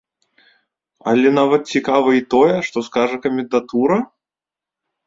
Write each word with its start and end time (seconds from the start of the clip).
Але 1.11 1.27
нават 1.39 1.61
цікава 1.75 2.17
і 2.21 2.25
тое, 2.35 2.55
што 2.71 2.77
скажа 2.89 3.17
камендатура? 3.29 3.97